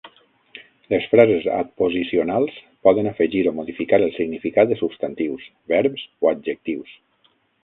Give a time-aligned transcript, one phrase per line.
[0.93, 2.57] Les frases adposicionals
[2.87, 6.99] poden afegir o modificar el significat de substantius, verbs o adjectius.